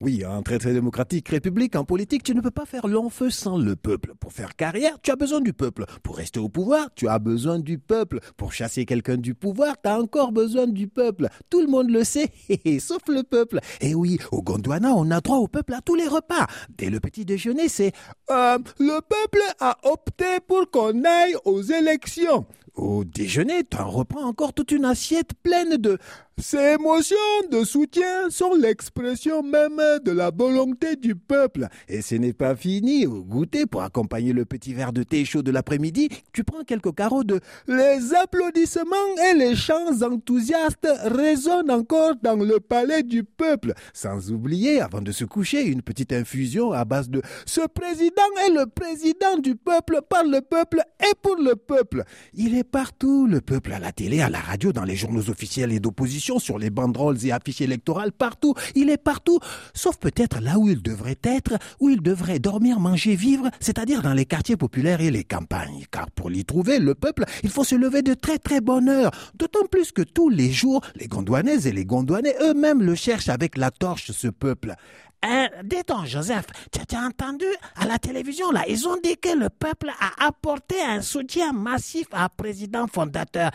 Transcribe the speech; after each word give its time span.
Oui, 0.00 0.22
très 0.44 0.60
très 0.60 0.72
démocratique 0.72 1.28
république, 1.28 1.74
en 1.74 1.84
politique, 1.84 2.22
tu 2.22 2.32
ne 2.32 2.40
peux 2.40 2.52
pas 2.52 2.66
faire 2.66 2.86
long 2.86 3.10
feu 3.10 3.30
sans 3.30 3.58
le 3.58 3.74
peuple. 3.74 4.12
Pour 4.20 4.32
faire 4.32 4.54
carrière, 4.54 4.96
tu 5.02 5.10
as 5.10 5.16
besoin 5.16 5.40
du 5.40 5.52
peuple. 5.52 5.86
Pour 6.04 6.18
rester 6.18 6.38
au 6.38 6.48
pouvoir, 6.48 6.86
tu 6.94 7.08
as 7.08 7.18
besoin 7.18 7.58
du 7.58 7.80
peuple. 7.80 8.20
Pour 8.36 8.52
chasser 8.52 8.86
quelqu'un 8.86 9.16
du 9.16 9.34
pouvoir, 9.34 9.74
tu 9.82 9.88
as 9.90 9.98
encore 9.98 10.30
besoin 10.30 10.68
du 10.68 10.86
peuple. 10.86 11.26
Tout 11.50 11.62
le 11.62 11.66
monde 11.66 11.90
le 11.90 12.04
sait, 12.04 12.30
sauf 12.78 13.02
le 13.08 13.24
peuple. 13.24 13.58
Et 13.80 13.96
oui, 13.96 14.20
au 14.30 14.40
Gondwana, 14.40 14.94
on 14.94 15.10
a 15.10 15.20
droit 15.20 15.38
au 15.38 15.48
peuple 15.48 15.74
à 15.74 15.80
tous 15.80 15.96
les 15.96 16.06
repas. 16.06 16.46
Dès 16.68 16.90
le 16.90 17.00
petit 17.00 17.24
déjeuner, 17.24 17.68
c'est 17.68 17.90
euh, 18.30 18.58
le 18.78 19.00
peuple 19.00 19.42
a 19.58 19.78
opté 19.82 20.38
pour 20.46 20.70
qu'on 20.70 21.02
aille 21.04 21.34
aux 21.44 21.62
élections. 21.62 22.46
Au 22.78 23.02
déjeuner, 23.02 23.64
tu 23.68 23.76
en 23.76 23.90
reprends 23.90 24.22
encore 24.22 24.52
toute 24.52 24.70
une 24.70 24.84
assiette 24.84 25.34
pleine 25.42 25.78
de 25.78 25.98
ces 26.40 26.74
émotions 26.74 27.16
de 27.50 27.64
soutien 27.64 28.30
sont 28.30 28.54
l'expression 28.54 29.42
même 29.42 29.80
de 30.04 30.12
la 30.12 30.30
volonté 30.30 30.94
du 30.94 31.16
peuple. 31.16 31.66
Et 31.88 32.00
ce 32.00 32.14
n'est 32.14 32.32
pas 32.32 32.54
fini. 32.54 33.06
Au 33.06 33.24
goûter, 33.24 33.66
pour 33.66 33.82
accompagner 33.82 34.32
le 34.32 34.44
petit 34.44 34.72
verre 34.72 34.92
de 34.92 35.02
thé 35.02 35.24
chaud 35.24 35.42
de 35.42 35.50
l'après-midi, 35.50 36.08
tu 36.32 36.44
prends 36.44 36.62
quelques 36.62 36.94
carreaux 36.94 37.24
de 37.24 37.40
Les 37.66 38.14
applaudissements 38.14 38.94
et 39.30 39.36
les 39.36 39.56
chants 39.56 40.00
enthousiastes 40.00 40.88
résonnent 41.02 41.72
encore 41.72 42.14
dans 42.22 42.36
le 42.36 42.60
palais 42.60 43.02
du 43.02 43.24
peuple. 43.24 43.74
Sans 43.92 44.30
oublier, 44.30 44.80
avant 44.80 45.00
de 45.00 45.10
se 45.10 45.24
coucher, 45.24 45.66
une 45.66 45.82
petite 45.82 46.12
infusion 46.12 46.70
à 46.70 46.84
base 46.84 47.10
de 47.10 47.20
Ce 47.46 47.66
président 47.66 48.22
est 48.46 48.52
le 48.52 48.66
président 48.66 49.38
du 49.38 49.56
peuple, 49.56 50.02
par 50.08 50.22
le 50.22 50.40
peuple 50.40 50.82
et 51.00 51.14
pour 51.20 51.36
le 51.36 51.56
peuple. 51.56 52.04
Il 52.32 52.56
est 52.56 52.67
partout, 52.70 53.26
le 53.26 53.40
peuple, 53.40 53.72
à 53.72 53.78
la 53.78 53.92
télé, 53.92 54.20
à 54.20 54.28
la 54.28 54.38
radio, 54.38 54.72
dans 54.72 54.84
les 54.84 54.96
journaux 54.96 55.30
officiels 55.30 55.72
et 55.72 55.80
d'opposition 55.80 56.38
sur 56.38 56.58
les 56.58 56.70
banderoles 56.70 57.24
et 57.24 57.32
affiches 57.32 57.60
électorales 57.60 58.12
partout. 58.12 58.54
Il 58.74 58.90
est 58.90 59.02
partout, 59.02 59.40
sauf 59.74 59.96
peut-être 59.96 60.40
là 60.40 60.58
où 60.58 60.68
il 60.68 60.82
devrait 60.82 61.18
être, 61.22 61.58
où 61.80 61.88
il 61.88 62.02
devrait 62.02 62.38
dormir, 62.38 62.80
manger, 62.80 63.16
vivre, 63.16 63.50
c'est-à-dire 63.60 64.02
dans 64.02 64.14
les 64.14 64.26
quartiers 64.26 64.56
populaires 64.56 65.00
et 65.00 65.10
les 65.10 65.24
campagnes. 65.24 65.84
Car 65.90 66.10
pour 66.10 66.30
l'y 66.30 66.44
trouver, 66.44 66.78
le 66.78 66.94
peuple, 66.94 67.24
il 67.42 67.50
faut 67.50 67.64
se 67.64 67.74
lever 67.74 68.02
de 68.02 68.14
très 68.14 68.38
très 68.38 68.60
bonne 68.60 68.88
heure. 68.88 69.10
D'autant 69.34 69.66
plus 69.70 69.92
que 69.92 70.02
tous 70.02 70.28
les 70.28 70.52
jours, 70.52 70.82
les 70.96 71.08
Gondouanaises 71.08 71.66
et 71.66 71.72
les 71.72 71.84
Gondouanais 71.84 72.36
eux-mêmes 72.42 72.82
le 72.82 72.94
cherchent 72.94 73.28
avec 73.28 73.56
la 73.56 73.70
torche, 73.70 74.12
ce 74.12 74.28
peuple. 74.28 74.74
Euh, 75.24 75.48
Dis-donc, 75.64 76.06
Joseph, 76.06 76.46
tu 76.70 76.94
as 76.94 77.00
entendu 77.00 77.46
à 77.76 77.86
la 77.86 77.98
télévision, 77.98 78.52
là, 78.52 78.62
ils 78.68 78.86
ont 78.86 78.96
dit 79.02 79.16
que 79.16 79.30
le 79.36 79.48
peuple 79.50 79.90
a 80.00 80.26
apporté 80.26 80.80
un 80.80 81.02
soutien 81.02 81.52
massif 81.52 82.06
à 82.12 82.28
président 82.28 82.86
fondateur. 82.86 83.50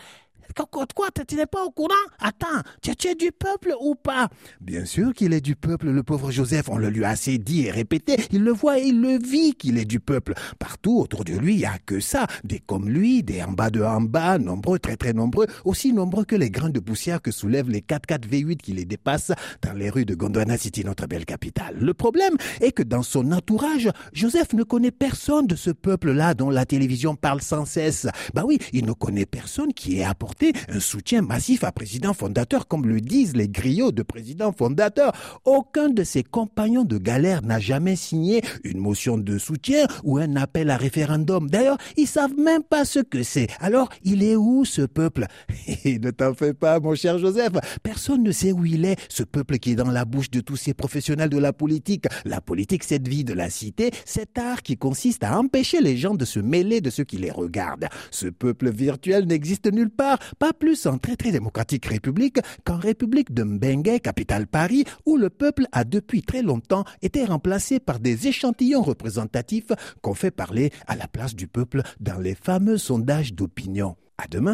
Quoi, 0.55 1.09
tu 1.27 1.35
n'es 1.35 1.45
pas 1.45 1.63
au 1.63 1.71
courant 1.71 1.93
Attends, 2.19 2.61
tu, 2.81 2.91
es 3.07 3.15
du 3.15 3.31
peuple 3.31 3.73
ou 3.79 3.95
pas? 3.95 4.29
Bien 4.61 4.85
sûr 4.85 5.13
qu'il 5.13 5.33
est 5.33 5.41
du 5.41 5.55
peuple, 5.55 5.89
le 5.89 6.03
pauvre 6.03 6.31
Joseph. 6.31 6.69
On 6.69 6.77
le 6.77 6.89
lui 6.89 7.03
a 7.03 7.09
assez 7.09 7.37
dit 7.37 7.65
et 7.65 7.71
répété. 7.71 8.17
Il 8.31 8.43
le 8.43 8.51
voit 8.51 8.79
et 8.79 8.83
il 8.83 9.01
le 9.01 9.17
vit 9.17 9.55
qu'il 9.55 9.77
est 9.77 9.85
du 9.85 9.99
peuple. 9.99 10.33
Partout 10.59 10.99
autour 10.99 11.23
de 11.23 11.33
lui, 11.33 11.53
il 11.55 11.59
n'y 11.59 11.65
a 11.65 11.77
que 11.85 11.99
ça. 11.99 12.27
Des 12.43 12.59
comme 12.59 12.89
lui, 12.89 13.23
des 13.23 13.41
en 13.41 13.51
bas 13.51 13.69
de 13.69 13.81
en 13.81 14.01
bas, 14.01 14.37
nombreux, 14.37 14.79
très 14.79 14.95
très 14.95 15.13
nombreux, 15.13 15.47
aussi 15.65 15.93
nombreux 15.93 16.25
que 16.25 16.35
les 16.35 16.49
grains 16.49 16.69
de 16.69 16.79
poussière 16.79 17.21
que 17.21 17.31
soulèvent 17.31 17.69
les 17.69 17.81
4x4 17.81 18.27
V8 18.27 18.57
qui 18.57 18.73
les 18.73 18.85
dépassent 18.85 19.31
dans 19.61 19.73
les 19.73 19.89
rues 19.89 20.05
de 20.05 20.15
Gondwana 20.15 20.57
City, 20.57 20.83
notre 20.85 21.07
belle 21.07 21.25
capitale. 21.25 21.77
Le 21.79 21.93
problème 21.93 22.35
est 22.61 22.71
que 22.71 22.83
dans 22.83 23.03
son 23.03 23.31
entourage, 23.31 23.89
Joseph 24.13 24.53
ne 24.53 24.63
connaît 24.63 24.91
personne 24.91 25.47
de 25.47 25.55
ce 25.55 25.71
peuple-là 25.71 26.33
dont 26.33 26.49
la 26.49 26.65
télévision 26.65 27.15
parle 27.15 27.41
sans 27.41 27.65
cesse. 27.65 28.07
Bah 28.33 28.43
oui, 28.45 28.59
il 28.71 28.85
ne 28.85 28.93
connaît 28.93 29.25
personne 29.25 29.73
qui 29.73 29.99
ait 29.99 30.03
apporté 30.03 30.42
un 30.69 30.79
soutien 30.79 31.21
massif 31.21 31.63
à 31.63 31.71
président 31.71 32.13
fondateur, 32.13 32.67
comme 32.67 32.85
le 32.87 32.99
disent 32.99 33.35
les 33.35 33.47
griots 33.47 33.91
de 33.91 34.03
président 34.03 34.51
fondateur. 34.51 35.13
Aucun 35.45 35.89
de 35.89 36.03
ses 36.03 36.23
compagnons 36.23 36.83
de 36.83 36.97
galère 36.97 37.41
n'a 37.43 37.59
jamais 37.59 37.95
signé 37.95 38.41
une 38.63 38.79
motion 38.79 39.17
de 39.17 39.37
soutien 39.37 39.85
ou 40.03 40.17
un 40.17 40.35
appel 40.35 40.69
à 40.69 40.77
référendum. 40.77 41.49
D'ailleurs, 41.49 41.77
ils 41.97 42.07
savent 42.07 42.37
même 42.37 42.63
pas 42.63 42.85
ce 42.85 42.99
que 42.99 43.23
c'est. 43.23 43.47
Alors, 43.59 43.89
il 44.03 44.23
est 44.23 44.35
où 44.35 44.65
ce 44.65 44.81
peuple? 44.81 45.27
Ne 46.03 46.11
t'en 46.11 46.33
fais 46.33 46.53
pas, 46.53 46.79
mon 46.79 46.95
cher 46.95 47.17
Joseph. 47.19 47.53
Personne 47.81 48.23
ne 48.23 48.31
sait 48.31 48.51
où 48.51 48.65
il 48.65 48.83
est, 48.85 48.99
ce 49.09 49.23
peuple 49.23 49.57
qui 49.57 49.71
est 49.71 49.75
dans 49.75 49.91
la 49.91 50.05
bouche 50.05 50.29
de 50.31 50.41
tous 50.41 50.55
ces 50.55 50.73
professionnels 50.73 51.29
de 51.29 51.37
la 51.37 51.53
politique. 51.53 52.05
La 52.25 52.41
politique, 52.41 52.83
cette 52.83 53.07
vie 53.07 53.23
de 53.23 53.33
la 53.33 53.49
cité, 53.49 53.91
cet 54.05 54.37
art 54.37 54.63
qui 54.63 54.77
consiste 54.77 55.23
à 55.23 55.37
empêcher 55.37 55.81
les 55.81 55.97
gens 55.97 56.15
de 56.15 56.25
se 56.25 56.39
mêler 56.39 56.81
de 56.81 56.89
ceux 56.89 57.03
qui 57.03 57.17
les 57.17 57.31
regardent. 57.31 57.87
Ce 58.11 58.27
peuple 58.27 58.71
virtuel 58.71 59.25
n'existe 59.25 59.71
nulle 59.71 59.89
part 59.89 60.19
pas 60.33 60.53
plus 60.53 60.85
en 60.85 60.97
très 60.97 61.15
très 61.15 61.31
démocratique 61.31 61.85
république 61.85 62.39
qu'en 62.63 62.77
république 62.77 63.33
de 63.33 63.43
Mbengue, 63.43 63.99
capitale 63.99 64.47
Paris, 64.47 64.85
où 65.05 65.17
le 65.17 65.29
peuple 65.29 65.67
a 65.71 65.83
depuis 65.83 66.21
très 66.21 66.41
longtemps 66.41 66.85
été 67.01 67.25
remplacé 67.25 67.79
par 67.79 67.99
des 67.99 68.27
échantillons 68.27 68.81
représentatifs 68.81 69.71
qu'on 70.01 70.13
fait 70.13 70.31
parler 70.31 70.71
à 70.87 70.95
la 70.95 71.07
place 71.07 71.35
du 71.35 71.47
peuple 71.47 71.81
dans 71.99 72.19
les 72.19 72.35
fameux 72.35 72.77
sondages 72.77 73.33
d'opinion. 73.33 73.95
À 74.17 74.27
demain. 74.27 74.51